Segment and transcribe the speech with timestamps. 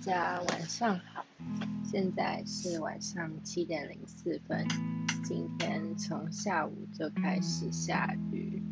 [0.00, 1.26] 大家晚上好，
[1.84, 4.66] 现在是晚上七点零四分。
[5.22, 8.62] 今天从下午就开始下雨。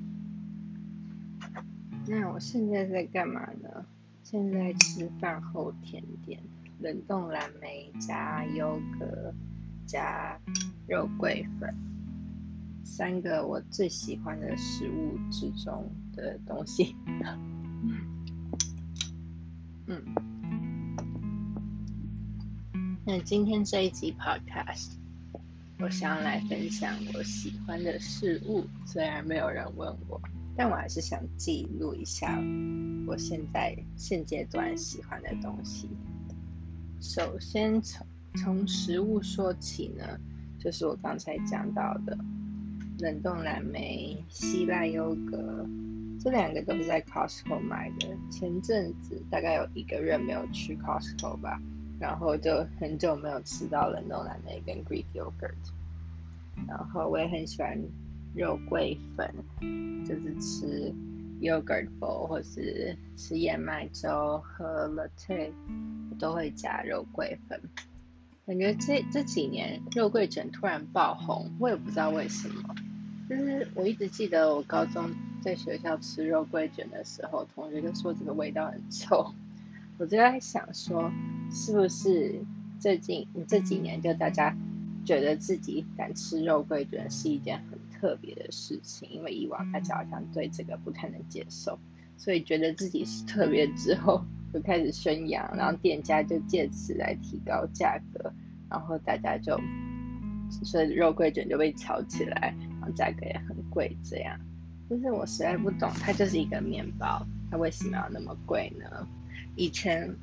[2.07, 3.85] 那我现在在干嘛呢？
[4.23, 6.41] 现在吃饭后甜点，
[6.81, 9.35] 冷冻蓝莓加优格
[9.87, 10.41] 加
[10.87, 11.75] 肉桂粉，
[12.85, 16.97] 三个我最喜欢的食物之中的东西。
[19.89, 20.38] 嗯。
[23.11, 24.91] 那今天这一集 Podcast，
[25.81, 28.67] 我想要来分享我喜欢的事物。
[28.85, 30.21] 虽然没有人问我，
[30.55, 32.39] 但我还是想记录一下
[33.07, 35.89] 我现在现阶段喜欢的东西。
[37.01, 40.05] 首先从从食物说起呢，
[40.59, 42.15] 就是我刚才讲到的
[42.99, 45.67] 冷冻蓝莓、希腊优格，
[46.21, 48.15] 这两个都是在 Costco 买的。
[48.31, 51.59] 前阵子大概有一个月没有去 Costco 吧。
[52.01, 55.55] 然后就很久没有吃到冷冻蓝莓跟 Greek yogurt，
[56.67, 57.77] 然后我也很喜欢
[58.35, 59.35] 肉桂粉，
[60.07, 60.93] 就是吃
[61.41, 65.53] yogurt bowl 或是吃燕麦粥喝 latte，
[66.11, 67.61] 我都会加肉桂粉。
[68.47, 72.75] 感觉这这几年肉桂卷突然爆红，我也不知道为什么。
[73.29, 75.11] 就是我一直记得我高中
[75.43, 79.35] 在学校吃肉桂卷的时候，同学就说这个味道很臭。
[79.99, 81.13] 我就在想说，
[81.51, 82.41] 是不是
[82.79, 84.55] 最近这几年就大家
[85.05, 89.09] 觉得自己敢吃肉桂卷是一件很特别的事情？
[89.11, 91.79] 因为以往大家好像对这个不太能接受，
[92.17, 98.33] 所以觉得自己是特别之后就开始宣扬，然后店家就借此来提高价格，
[98.71, 99.59] 然后大家就
[100.63, 103.97] 所以肉桂卷就被炒起来，然后价格也很贵。
[104.05, 104.39] 这样，
[104.89, 109.09] 就是我实在不懂，它就是一个面包，它为什么要那么贵呢？
[109.57, 110.15] 以前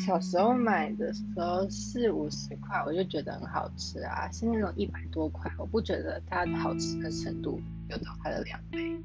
[0.00, 4.30] 小时候买的时候四五十块，我就觉得很好吃啊。
[4.32, 8.98] 现在那种一百多块，我不觉得它好吃的程度有到它的两倍。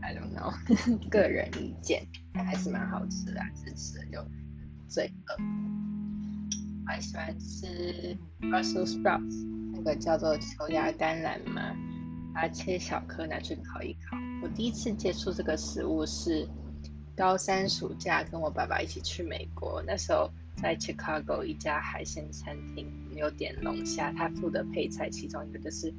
[0.00, 0.54] I don't know，
[1.10, 4.24] 个人意见，还是蛮好吃的，只吃了就
[4.88, 5.42] 罪恶。
[6.84, 11.74] 我还喜欢吃 Brussels sprouts，那个叫做球芽甘蓝嘛，
[12.32, 14.16] 把它切小颗拿去烤一烤。
[14.44, 16.48] 我第一次接触这个食物是。
[17.22, 22.84] 高三暑假跟我爸爸一起去美国，那时候在 Chicago 一家海鲜餐厅
[23.14, 25.94] 有点龙虾，他付的配菜其中一个就是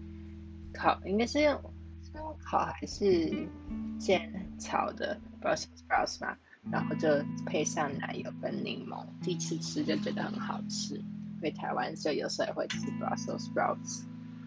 [0.74, 1.58] 烤，应该是用
[2.04, 3.48] 是用烤还是
[3.98, 6.36] 煎炒的 Brussels sprouts 嘛，
[6.70, 7.08] 然后就
[7.46, 11.02] 配上奶油跟柠檬，第一次吃就觉得很好吃。
[11.42, 14.04] 回台湾就有时候也会吃 Brussels sprouts，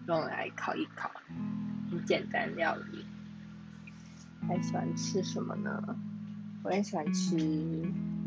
[0.07, 1.09] 用来烤一烤，
[1.89, 3.03] 很简单料理。
[4.47, 5.83] 还喜欢吃什么呢？
[6.63, 7.37] 我很喜欢吃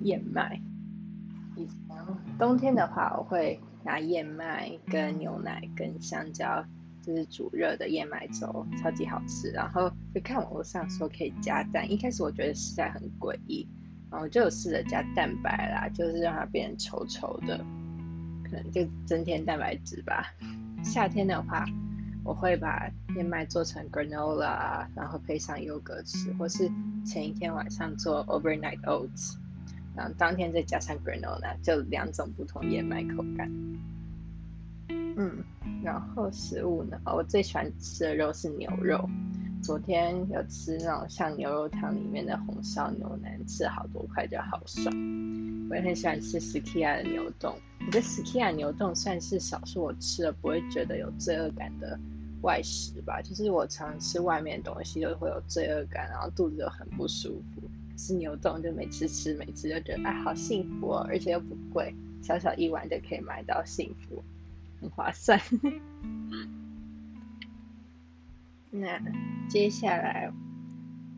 [0.02, 0.60] 燕麦。
[1.56, 1.96] 以前
[2.38, 6.64] 冬天的话，我会拿燕麦跟牛奶跟香蕉，
[7.02, 9.50] 就是煮热的燕麦粥，超级好吃。
[9.50, 13.68] 然后就看网络上说可以加蛋，一开始我觉得实在很诡异，
[14.10, 17.58] 然后就有试着加蛋白啦，就是让它变稠稠的，
[18.44, 20.32] 可能就增添蛋白质吧。
[20.82, 21.66] 夏天的话。
[22.24, 26.70] 我会把燕麦做成 granola，然后配上优格吃，或是
[27.04, 29.36] 前一天晚上做 overnight oats，
[29.96, 33.50] 然后当天再加上 granola，就两种不同燕麦口感。
[34.88, 35.42] 嗯，
[35.82, 36.98] 然后食物呢？
[37.04, 39.08] 我最喜欢吃的肉是牛肉。
[39.70, 44.92] 昨天有吃那种像牛肉汤里面的红烧牛腩，吃了好多块，就好爽。
[45.70, 47.54] 我也很喜欢吃 Skia 的牛冻。
[47.78, 51.96] 我觉得 Skia 牛冻算是少数我吃了不会觉得有罪恶感的
[52.42, 53.22] 外食吧。
[53.22, 57.62] 就是我常吃外面东西就会有罪恶感，然后肚子就很不舒服。
[57.96, 61.94] 吃牛冻就每次吃每次就觉得哎好幸福哦，而且又不贵，
[62.24, 64.20] 小小一碗就可以买到幸福，
[64.80, 65.40] 很划算。
[68.70, 69.00] 那
[69.48, 70.32] 接下来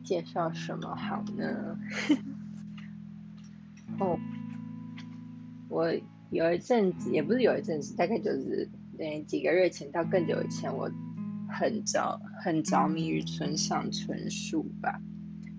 [0.05, 1.79] 介绍什么好呢？
[4.01, 4.19] 哦，
[5.69, 5.93] 我
[6.31, 8.69] 有一阵子，也不是有一阵子，大概就是
[8.99, 10.91] 嗯几个月前到更久以前，我
[11.51, 14.99] 很着很着迷于村上春树吧，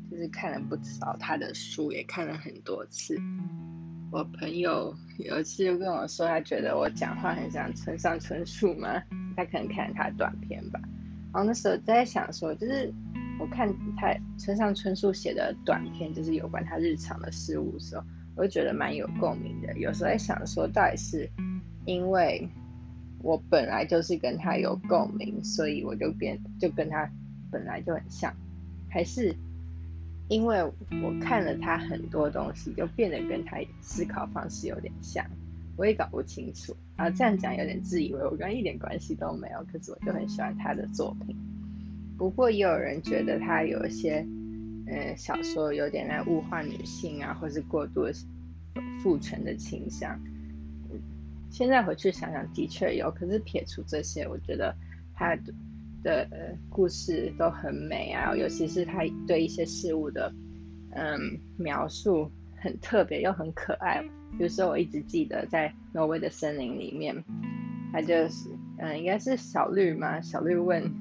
[0.09, 3.15] 就是看了不少他的书，也看了很多次。
[4.11, 9.01] 我朋友有一次就跟我说，他觉得我讲话很像村上春树嘛，
[9.37, 10.81] 他可能看了他短片吧。
[11.33, 12.93] 然后那时候在想说，就是
[13.39, 18.03] 我看他村上春树写的短片，就是有关他日常的事物的时候，
[18.35, 19.77] 我就觉得蛮有共鸣的。
[19.79, 21.27] 有时候在想说，到底是
[21.85, 22.47] 因为
[23.23, 27.09] 我本来就是跟他有共鸣，所以我就变就跟他
[27.51, 28.31] 本来就很像，
[28.89, 29.35] 还是
[30.29, 35.25] 因为我看了他很多东西，就变得跟他思考方式有点像，
[35.75, 37.09] 我也搞不清楚啊。
[37.09, 41.35] 这样讲有点自以为，我跟一点关系都没有，可是我就很喜欢他的作品。
[42.17, 44.25] 不过也有人觉得他有一些，
[44.87, 48.05] 嗯，小说有点在物化女性啊，或是过度
[49.01, 50.19] 父权的倾向。
[51.49, 53.11] 现在回去想想，的确有。
[53.11, 54.75] 可是撇除这些，我觉得
[55.13, 55.35] 他
[56.03, 60.33] 的呃故事都很美啊，尤其是他对一些事物的
[60.91, 61.19] 嗯
[61.57, 64.03] 描述很特别又很可爱。
[64.37, 67.23] 比如说，我一直记得在挪威的森林里面，
[67.91, 70.91] 他就是嗯，应该是小绿嘛，小绿问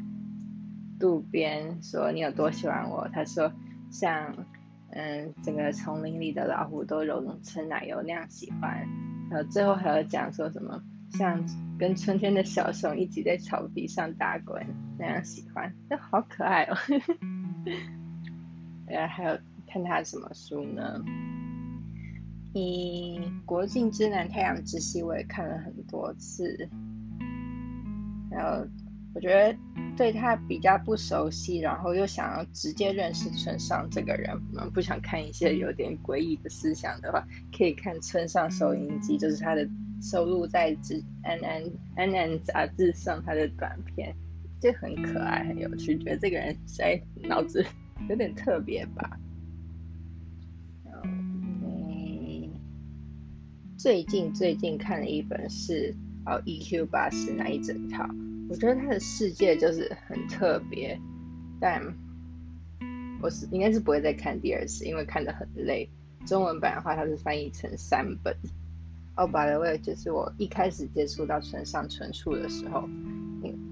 [1.01, 3.53] 渡边说：“你有多喜欢我？”他说
[3.91, 4.47] ：“像
[4.91, 8.87] 嗯，整个丛林里的老虎都融成奶油那样喜欢。”
[9.31, 11.43] 然后，最后还要讲说什么，像
[11.79, 14.65] 跟春天的小熊一起在草地上打滚
[14.99, 16.77] 那样喜欢，那好可爱哦。
[18.87, 21.03] 呃，还有看他什么书呢？
[22.53, 26.69] 以《国境之南，太阳之西》我也看了很多次，
[28.31, 28.67] 然后。
[29.15, 29.55] 我觉得
[29.95, 34.35] 对他比较不熟悉，然后又想要直接认识村上这个人，
[34.73, 37.23] 不想看一些有点诡异的思想的话，
[37.55, 39.69] 可以看村上收音机，就是他的
[40.01, 41.63] 收录在《之安安
[41.95, 44.17] 安安》杂志上他的短片，
[44.59, 47.63] 就很可爱很有趣，觉得这个人在脑子
[48.09, 49.21] 有点特别吧。
[53.83, 55.93] 最近最近看了一本是
[56.25, 58.09] 哦《EQ 八十》那一整套。
[58.49, 60.97] 我觉得他的世界就是很特别，
[61.61, 61.83] 但
[63.21, 65.91] 我是应该是不会再看第二次，因为看得很累。
[66.25, 68.33] 中文版的话，它是翻译成三本。
[69.17, 72.89] 哦，by the way，就是我一开始接触到村上春树的时候，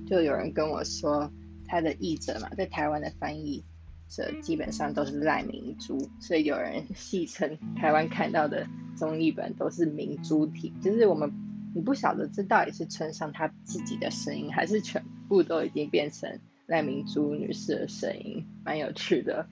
[0.08, 1.30] 就有人跟我说，
[1.68, 3.62] 他的译者嘛，在台湾的翻译
[4.10, 8.66] 者基本上都是赖明珠，所以有人 戏称台湾看到的
[8.98, 11.32] 中译本都是明珠体，就是我们。
[11.72, 19.46] 你不晓得这到底是村上他自己的声音，还是全部都已经变成赖明珠女士的声音，蛮有趣的。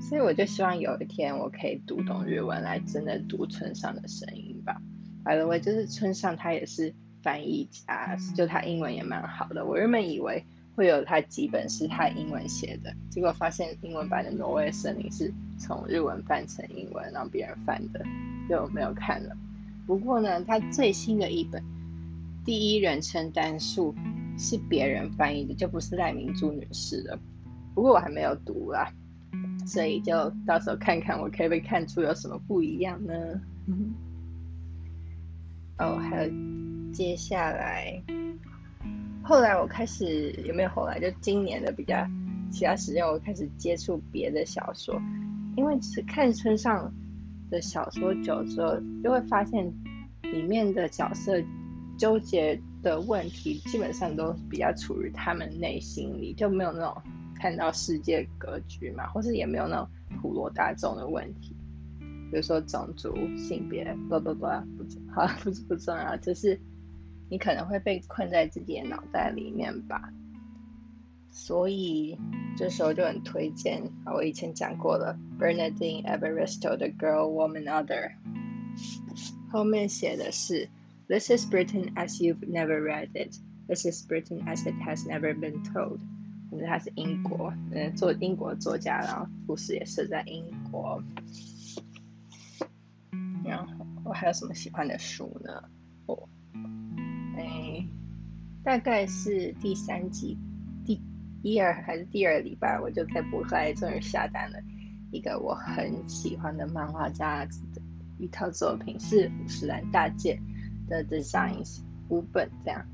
[0.00, 4.80] 所以我就希望有一天我可以读懂日文，来真的读村上的声音吧。
[5.22, 9.66] By the way，就是村上他也是翻译家，就他英文也蛮好的。
[9.66, 10.46] 我原本以为
[10.80, 18.02] 会有他几本是他英文写的，结果发现英文版的《挪威森林》是从日文翻成英文，让别人翻的，
[18.48, 19.36] 就没有看了。
[19.86, 21.62] 不过呢，他最新的一本
[22.46, 23.94] 第一人称单数
[24.38, 27.18] 是别人翻译的，就不是赖明珠女士的。
[27.74, 28.90] 不过我还没有读啦，
[29.66, 33.14] 所以就到时候看看我可以看出有什么不一样呢？
[35.76, 36.32] 哦，还有
[36.90, 38.02] 接下来，
[39.30, 40.98] 后来我开始有没有后来？
[40.98, 42.04] 就今年的比较
[42.50, 45.00] 其他时间，我开始接触别的小说，
[45.56, 46.92] 因为只看村上。
[47.48, 49.72] 的小说久之后，就会发现
[50.22, 51.42] 里面的角色
[51.98, 57.02] 纠结的问题，基本上都比较处于他们内心里，就没有那种
[57.34, 59.88] 看到世界格局嘛，或是也没有那种
[60.22, 61.56] 普罗大众的问题，
[62.30, 66.56] 比如说种族、性别，不不不，不好不不重要，就是
[67.30, 70.12] 你可能会被困在自己的脑袋里面吧。
[71.32, 72.18] 所以
[72.56, 78.10] 这时候就很推荐啊，我以前讲过了，Bernardine Evaristo 的《Girl, Woman, Other》，
[79.52, 80.68] 后面写的是
[81.06, 83.38] This is Britain as you've never read it.
[83.68, 86.00] This is Britain as it has never been told.
[86.50, 91.00] 因为他是英国，嗯，做英国作家，然后故事也是在英国。
[93.44, 95.62] 然后我还有什么喜欢的书呢？
[98.62, 100.36] 大概是第三集
[100.84, 101.00] 第。
[101.42, 104.58] 一二还是第二礼拜，我就在博客来终于下单了
[105.10, 107.80] 一个我很喜欢的漫画家的
[108.18, 110.38] 一套作品，是五十岚大介
[110.86, 112.84] 的 Designs 五本这样。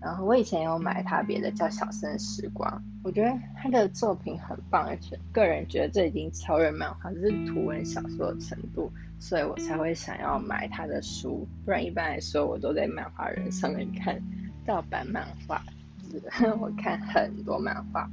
[0.00, 2.70] 然后我以前有买他别的叫《小森时光》，
[3.02, 11.48] 我觉得他的作品很棒，而且个人觉得这已经超越漫画，就是图文小说的程度，所以我才会想要买他的书。
[11.64, 14.22] 不然一般来说，我都在漫画人上面看
[14.66, 15.62] 盗版漫画。
[16.10, 16.20] 是
[16.60, 18.10] 我看很多漫画，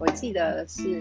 [0.00, 1.00] 我记得是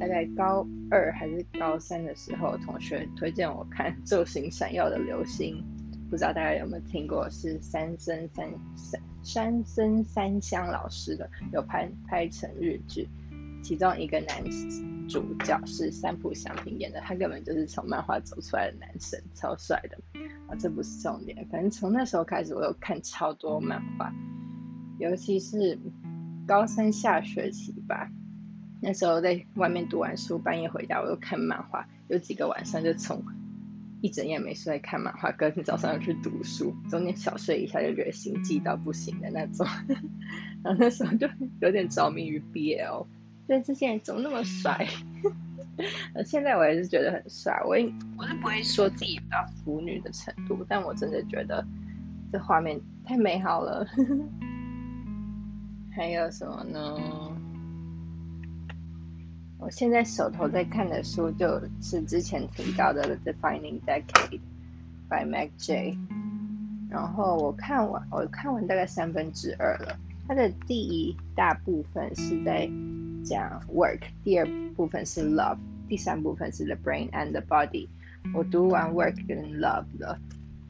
[0.00, 5.62] 大概高二还是高三的时候，同学推荐我看《昼行闪耀的流星》，
[6.10, 7.30] 不知道大家有没有听过？
[7.30, 13.08] 是三森三三三森三香老师的，有拍拍成日剧，
[13.62, 14.42] 其中一个男
[15.08, 19.96] 主角是三浦祥平演的，他根本就是从漫画走出来的男生，超帅的
[20.48, 20.56] 啊！
[20.58, 24.12] 这不是重点，反正从那时候开始，我有看超多漫画。
[24.98, 25.78] 尤其是
[26.46, 28.10] 高三下学期吧，
[28.80, 33.24] 那时候在外面读完书，半夜回家我又看漫画，有几个晚上就从
[34.02, 39.66] 一整夜没睡看漫画，隔天早上又去读书，中间小睡一下就觉得心悸到不行的那种。
[40.62, 41.28] 然后那时候就
[41.60, 43.06] 有点着迷于 BL，
[43.48, 44.86] 觉得这些人怎么那么帅？
[46.24, 47.76] 现在我也是觉得很帅，我
[48.16, 51.66] 我是不会说自己到腐女的程度，但我真的觉得
[52.30, 53.84] 这画面太美好了。
[55.96, 56.96] 还有什么呢？
[59.60, 64.40] 我现在手头在看的书就是之前提到的《The Defining Decade》
[65.08, 65.96] by Mac J，
[66.90, 69.96] 然后我看完我看完大概三分之二了。
[70.26, 72.68] 它的第一大部分是在
[73.24, 75.58] 讲 work，第二部分是 love，
[75.88, 77.86] 第三部分是 the brain and the body。
[78.34, 80.18] 我读完 work 跟 love 了。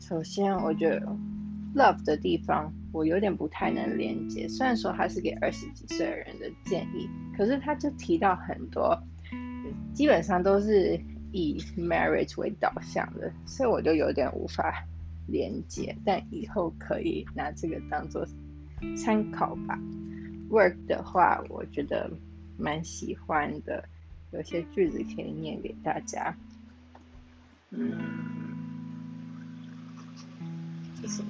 [0.00, 1.16] 首先，我觉得
[1.74, 4.48] love 的地方我有点不太能连接。
[4.48, 8.96] 虽然说他是给二十几岁的人的建议，可是他就提到很多，
[9.92, 10.98] 基本上都是
[11.32, 14.86] 以 marriage 为导向的，所以我就有点无法
[15.26, 15.94] 连接。
[16.06, 18.26] 但以后可以拿这个当做。
[18.98, 19.78] 参考吧。
[20.50, 22.10] Work 的话，我觉得
[22.58, 23.82] 蛮喜欢的，
[24.30, 26.36] 有些句子可以念给大家。
[27.70, 27.96] 嗯，
[31.00, 31.22] 这是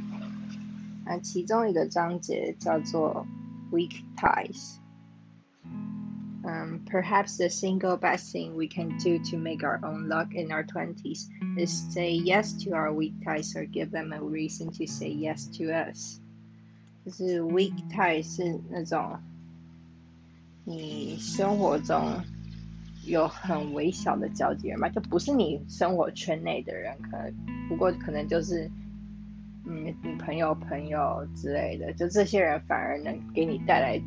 [1.06, 3.26] 啊，其中一个章节叫做
[3.72, 10.34] Weak Ties。Um, perhaps the single best thing we can do to make our own luck
[10.34, 14.72] in our 20s is say yes to our weak ties or give them a reason
[14.72, 16.20] to say yes to us.
[17.06, 19.20] 就是 weak tie 是那种
[20.64, 22.22] 你生活中
[23.06, 27.34] 有很微小的交集人嘛，就不是你生活圈内的人，可能
[27.68, 28.72] 不过可能就是
[29.67, 34.01] 嗯你朋友朋友之类的，就这些人反而能给你带来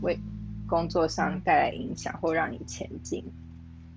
[0.00, 0.18] 为
[0.66, 3.24] 工作上带来影响或让你前进。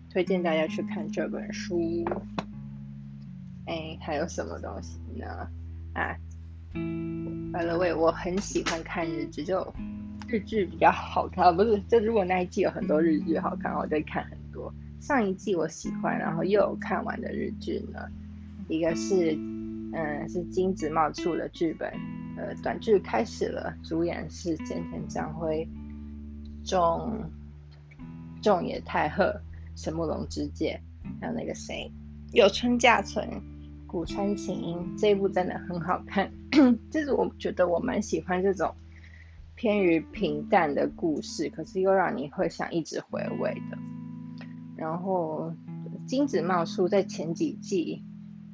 [0.09, 2.05] 推荐大家去看这本书。
[3.65, 5.25] 哎，还有什么东西呢？
[5.93, 6.15] 啊
[6.73, 9.73] ？By the way，我很喜欢看日剧，就
[10.27, 11.79] 日剧比较好看，不是？
[11.87, 14.73] 就如果那一季有很多日剧好看，我就看很多。
[15.01, 17.99] 上一季我喜欢，然后又有看完的日剧呢，
[18.67, 19.37] 一个是
[19.95, 21.89] 嗯是金子茂出的剧本，
[22.37, 25.67] 呃短剧开始了，主演是菅田将晖、
[26.65, 27.31] 仲
[28.41, 29.41] 仲野太贺、
[29.75, 30.81] 神木隆之介，
[31.21, 31.91] 还有那个谁
[32.33, 33.41] 有村架纯。
[33.87, 36.29] 古川琴音这一部真的很好看，
[36.91, 38.75] 就是我觉得我蛮喜欢这种
[39.55, 43.77] 偏于平淡的故事，可是又让你会想一直回味的。
[44.75, 45.53] 然后
[46.05, 48.03] 金子茂树在前几季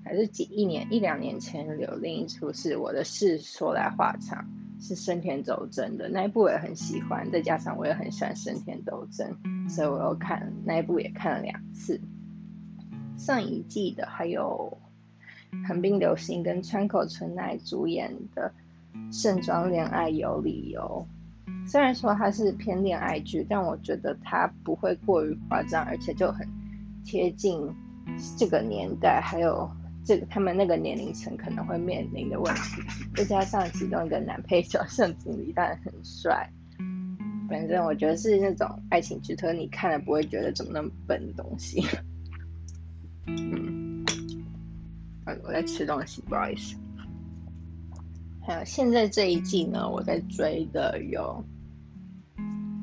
[0.03, 4.45] 还是几一年一两年前有另一出是我的事说来话长，
[4.79, 9.35] 是生田斗真的那一部我也很喜欢，再加上我也很喜欢生田斗真，
[9.69, 11.99] 所以我又看那一部也看了两次。
[13.17, 14.77] 上一季的还有。
[15.67, 18.49] 横滨流星跟川口春奈主演的
[19.21, 21.05] 《盛装恋爱有理由》，
[21.69, 26.47] 虽然说它是偏恋爱剧，但我觉得它不会过于夸张，而且就很
[27.03, 27.69] 贴近
[28.37, 29.69] 这个年代，还有
[30.05, 32.81] 这个他们那个年龄层可能会面临的问题。
[33.15, 36.49] 再加上其中一个男配角盛景里当然很帅，
[37.49, 41.85] 反正我觉得是那种爱情剧，特你看了不会觉得怎么那么笨的东西。
[43.27, 44.05] 嗯。
[45.45, 46.75] 我在吃东西，不好意思。
[48.45, 51.45] 还有现在这一季呢，我在追的有，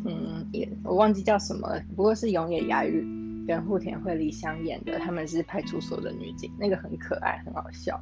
[0.07, 3.03] 嗯，也我忘记叫什么了，不过是永野芽郁
[3.49, 7.99] 跟户田惠梨香演的，他们是派出所的女警，那个很可爱，很好笑。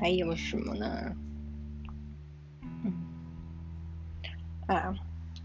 [0.00, 1.14] 还有什么呢？
[2.82, 2.92] 嗯，
[4.66, 4.92] 啊，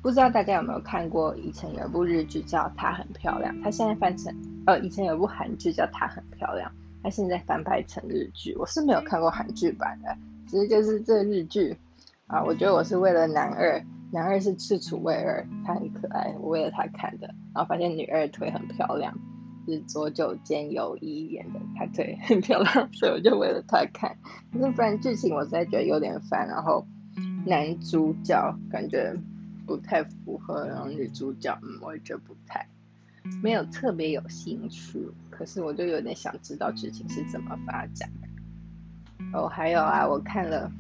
[0.02, 4.36] 不知道大家有没有看过以前有部日剧叫《她很漂亮》，它现在翻成
[4.66, 6.68] 呃，以前有部韩剧叫《她很漂亮》。
[7.04, 11.78] 她现在翻拍成日剧，我是没有看过韩剧版的，只是就是这日剧
[12.26, 13.80] 啊，我觉得我是为了男二，
[14.12, 19.18] 男二是赤楚卫二，他很可爱，我为了他看的，然后发现女二腿很漂亮，
[19.68, 24.16] 是佐久间由一演的，他腿很漂亮，所以我就为了他看，
[24.54, 26.86] 可是不然剧情我实在觉得有点烦，然后
[27.46, 29.14] 男主角感觉
[29.66, 32.66] 不太符合，然后女主角，嗯，我也觉得不太。
[33.44, 38.10] 没有特别有兴趣，可是我就有点想知道剧情是怎么发展。
[39.34, 40.72] 哦，还有啊，我看了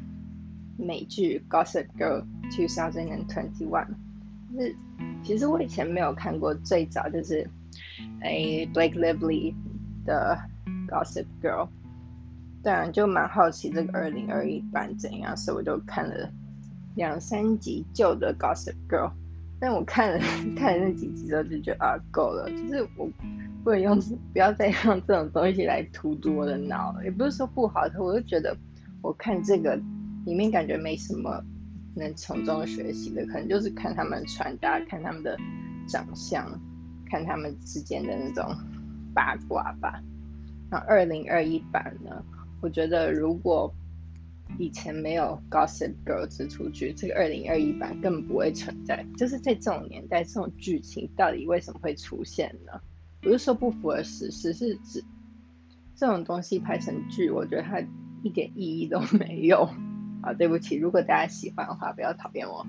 [0.77, 3.87] 美剧《Gossip Girl》2021，
[4.57, 4.75] 是
[5.23, 7.47] 其实我以前没有看过，最早就是
[8.21, 9.53] 诶 Blake Lively
[10.05, 10.37] 的
[10.89, 11.65] 《Gossip Girl》，
[12.63, 16.31] 当然就蛮好奇这个2021版怎样，所以我就看了
[16.95, 19.09] 两三集旧的《Gossip Girl》。
[19.59, 20.19] 但我看了
[20.55, 23.09] 看了那几集之后就觉得啊够了，就是我
[23.63, 23.99] 不能用
[24.31, 28.55] 不要再用这种东西来荼毒我的脑，也不是说不好，我就觉得
[29.01, 29.75] 我看这个
[30.25, 31.43] 里面感觉没什么
[31.97, 35.37] 能从中学习的，可能就是看他们穿搭，看他们的
[35.87, 36.47] 长相，
[37.09, 38.55] 看他们之间的那种
[39.13, 40.01] 八卦吧。
[40.69, 42.23] 那二零二一版呢？
[42.61, 43.73] 我觉得如果
[44.57, 49.05] 以前没有 Gossip Girl 这出剧，这个二零二一版更不会存在。
[49.15, 52.81] 就是在这种年代，这种剧情到底为什么会出现呢？
[53.21, 55.03] 不是说不符合史实，是指
[55.95, 57.81] 这种东西拍成剧，我觉得它
[58.23, 59.69] 一点意义都没有。
[60.21, 62.65] 啊，对不起，如果大家喜欢的话，不要讨厌我。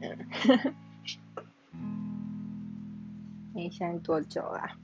[0.00, 0.74] 嗯，
[3.54, 4.76] 你 现在多久啦？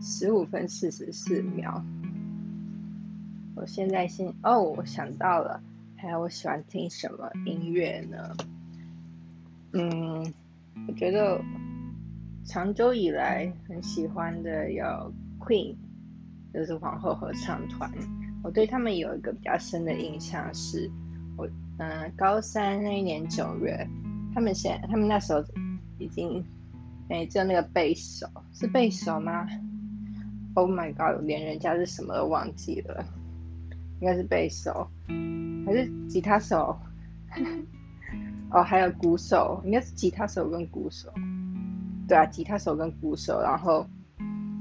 [0.00, 1.84] 十五分四十四秒。
[3.54, 5.62] 我现在先哦，我想到了，
[5.96, 8.34] 还有我喜欢听什么音乐呢？
[9.72, 10.32] 嗯，
[10.88, 11.40] 我觉得
[12.44, 15.76] 长久以来很喜欢的有 Queen，
[16.54, 17.92] 就是皇后合唱团。
[18.42, 20.90] 我对他们有一个比较深的印象是，
[21.36, 23.86] 我嗯高三那一年九月，
[24.34, 25.44] 他们现他们那时候
[25.98, 26.44] 已经
[27.08, 29.46] 哎就那个贝手是贝手吗
[30.54, 33.04] ？Oh my god，连人家是什么都忘记了。
[34.00, 34.88] 应该是贝手，
[35.66, 36.74] 还是吉他手？
[38.50, 41.12] 哦，还有鼓手，应该是吉他手跟鼓手。
[42.08, 43.86] 对啊，吉他手跟鼓手，然后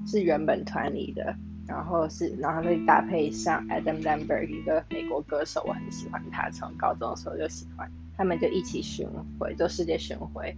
[0.06, 1.34] 是原本团里的，
[1.70, 7.88] 然后是，然后再搭配上 Adam Lambert 一个美国歌手，我很喜欢他，从高中的时候就喜欢。
[8.18, 9.08] 他们就一起巡
[9.40, 10.58] 回，做世界巡回，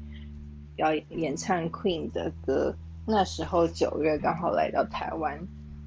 [0.78, 2.74] 要演唱 Queen 的歌。
[3.06, 5.38] 那时候九月刚好来到台湾。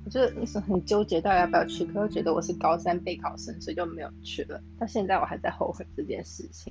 [0.04, 4.62] 我就那时候很纠结，到底要不要去，可是觉得我是高三备考生，所以就没有去了。
[4.78, 6.70] 到现在我还在后悔这件事情，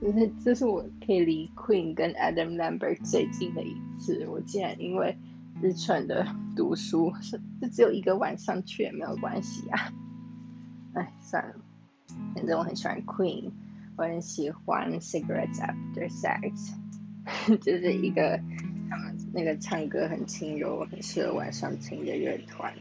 [0.00, 4.26] 就是这是我可以离 Queen 跟 Adam Lambert 最近的一次。
[4.26, 5.14] 我竟然因为
[5.64, 9.90] 日蠢的读书，是就只有一个晚上去也没有关系啊。
[10.92, 11.54] 哎，算了，
[12.34, 13.50] 反正我很喜欢 Queen，
[13.96, 16.74] 我很喜欢 Cigarettes After Sex，
[17.64, 18.38] 就是一个。
[18.90, 22.72] 他们那个唱歌很轻柔，很适合晚上听的乐团。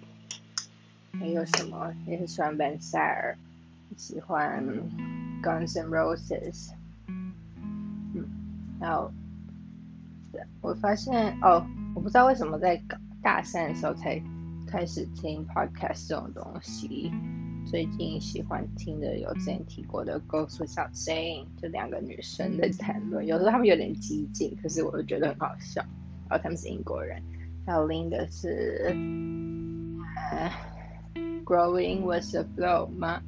[1.13, 1.95] 还有什么？
[2.05, 3.35] 也很喜欢 Ben Sair，
[3.95, 4.63] 喜欢
[5.41, 6.71] Guns N' Roses。
[7.07, 8.25] 嗯，
[8.79, 9.11] 然后
[10.61, 12.81] 我发现哦，我不知道为什么在
[13.21, 14.21] 大三的时候才
[14.67, 17.11] 开始听 podcast 这种东西。
[17.65, 25.81] 最近喜欢听的有之前提过的 Goes Without Saying，就两个女生的谈论，有时候他们有点激进，可是我又觉得很好笑。
[26.29, 27.21] 然后他们是英国人，
[27.65, 28.91] 还有另一个是
[30.31, 30.51] 呃
[31.45, 33.21] Growing with the Flow 吗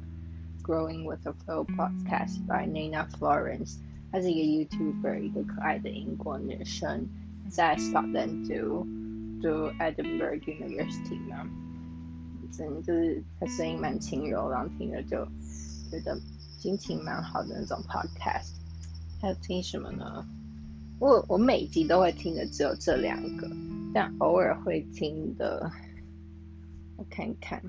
[0.64, 3.78] ？Growing with the Flow podcast by Nina Florence，
[4.10, 7.06] 她是一个 YouTuber，一个可爱的英国女生，
[7.48, 8.86] 在 Scotland do
[9.40, 11.48] do Edinburgh University 嘛。
[12.52, 15.26] 真就是他声音蛮轻柔，然后听着就
[15.90, 16.18] 觉得
[16.58, 18.52] 心情蛮好的那种 podcast。
[19.20, 20.26] 还有听什么呢？
[20.98, 23.50] 我我每集都会听的只有这两个，
[23.92, 25.70] 但偶尔会听的，
[26.96, 27.62] 我看看，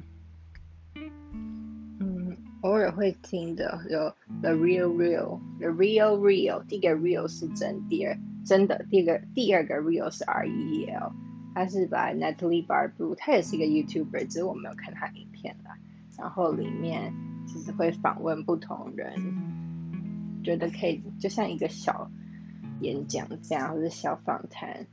[2.00, 11.12] 嗯，偶尔会听的有 The Real Real，The Real Real，第一个 Real 是真，第二真的，第二个第二个 Real 是 R E E L，
[11.54, 15.78] 他是把 Natalie Barbu，他也是一个 YouTuber，只是我没有看他影片啦。
[16.18, 17.14] 然后里面
[17.46, 19.14] 其实会访问不同人，
[20.44, 22.10] 觉得可以就像一个小。
[22.80, 24.86] 演讲这样，或者小访谈，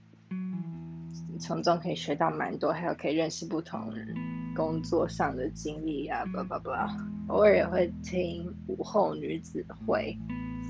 [1.39, 4.17] 从中可以学到蛮多，还有可以认识不同人
[4.57, 6.97] 工作上的经历啊，叭叭叭。
[7.29, 10.17] 偶尔也会听午后女子会，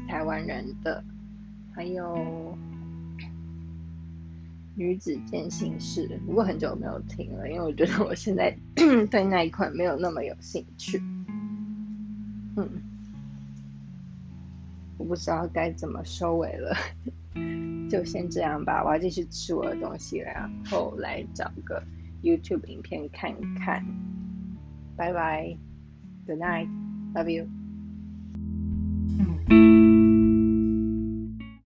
[0.08, 1.04] 台湾人的，
[1.72, 2.58] 还有
[4.76, 8.56] 女子践行室，不过很久没有听了，因为我觉得我现在
[9.10, 11.00] 对那一块没有那么有兴趣。
[12.56, 12.68] 嗯。
[14.96, 16.74] 我不知道该怎么收尾了，
[17.90, 18.82] 就先这样吧。
[18.84, 21.82] 我要继续吃我的东西，然后来找个
[22.22, 23.84] YouTube 影片看看。
[24.96, 25.56] 拜拜
[26.26, 27.48] ，Good night，Love you。